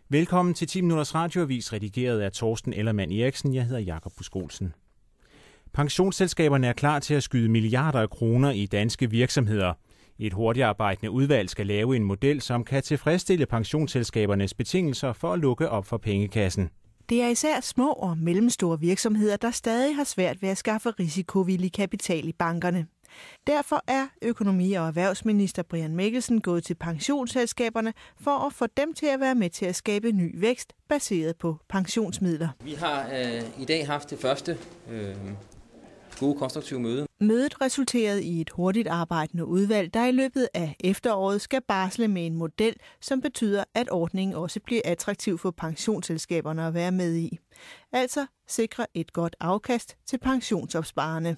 [0.08, 3.54] Velkommen til 10 Minutters Radioavis, redigeret af Torsten Ellermann Eriksen.
[3.54, 4.74] Jeg hedder Jakob Buskolsen.
[5.72, 9.72] Pensionsselskaberne er klar til at skyde milliarder af kroner i danske virksomheder.
[10.18, 15.68] Et hurtigarbejdende udvalg skal lave en model, som kan tilfredsstille pensionsselskabernes betingelser for at lukke
[15.68, 16.70] op for pengekassen.
[17.08, 21.72] Det er især små og mellemstore virksomheder, der stadig har svært ved at skaffe risikovillig
[21.72, 22.86] kapital i bankerne.
[23.46, 29.06] Derfor er økonomi- og erhvervsminister Brian Mikkelsen gået til pensionsselskaberne for at få dem til
[29.06, 32.48] at være med til at skabe ny vækst baseret på pensionsmidler.
[32.64, 34.58] Vi har øh, i dag haft det første
[34.90, 35.14] øh,
[36.20, 37.06] gode konstruktive møde.
[37.20, 42.26] Mødet resulterede i et hurtigt arbejdende udvalg, der i løbet af efteråret skal barsle med
[42.26, 47.38] en model, som betyder, at ordningen også bliver attraktiv for pensionsselskaberne at være med i.
[47.92, 51.36] Altså sikre et godt afkast til pensionsopsparerne.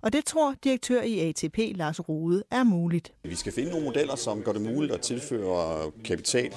[0.00, 3.12] Og det tror direktør i ATP, Lars Rode, er muligt.
[3.22, 6.54] Vi skal finde nogle modeller, som gør det muligt at tilføre kapital,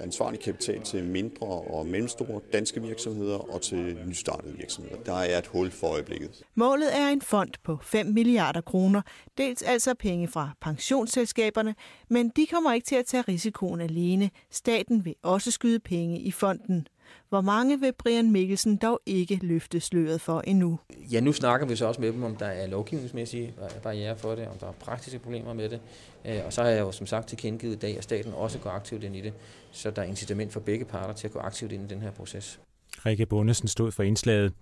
[0.00, 4.96] ansvarlig kapital til mindre og mellemstore danske virksomheder og til nystartede virksomheder.
[5.06, 6.42] Der er et hul for øjeblikket.
[6.54, 9.02] Målet er en fond på 5 milliarder kroner,
[9.38, 11.74] dels altså penge fra pensionsselskaberne,
[12.10, 14.30] men de kommer ikke til at tage risikoen alene.
[14.50, 16.86] Staten vil også skyde penge i fonden.
[17.28, 20.78] Hvor mange vil Brian Mikkelsen dog ikke løfte sløret for endnu?
[21.12, 24.48] Ja, nu snakker vi så også med dem, om der er lovgivningsmæssige barriere for det,
[24.48, 25.80] om der er praktiske problemer med det.
[26.24, 28.70] Øh, og så har jeg jo som sagt tilkendegivet i dag, at staten også går
[28.70, 29.32] aktivt ind i det,
[29.72, 32.10] så der er incitament for begge parter til at gå aktivt ind i den her
[32.10, 32.60] proces.
[33.06, 34.52] Rikke Bundesen stod for indslaget.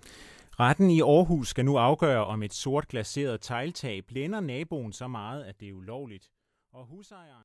[0.61, 5.44] Retten i Aarhus skal nu afgøre, om et sort glaseret tegltag blænder naboen så meget,
[5.44, 6.30] at det er ulovligt.
[6.72, 7.44] Og husejeren